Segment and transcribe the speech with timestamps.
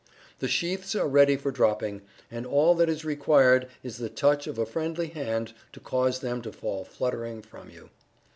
[0.39, 2.01] The sheaths are ready for dropping,
[2.31, 6.41] and all that is required is the touch of a friendly hand to cause them
[6.41, 7.91] to fall fluttering from you.